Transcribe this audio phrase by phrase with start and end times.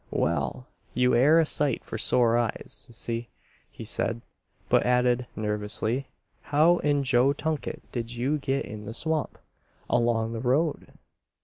[0.09, 0.65] "Well!
[0.95, 3.27] You air a sight for sore eyes, Sissy,"
[3.69, 4.23] he said;
[4.67, 6.07] but added, nervously,
[6.41, 9.37] "How in Joe Tunket did you git in the swamp?
[9.91, 10.93] Along the road?"